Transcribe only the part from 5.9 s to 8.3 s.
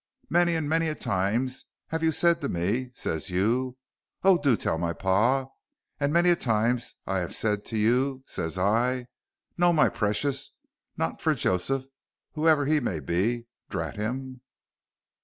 and many a time have I said to you,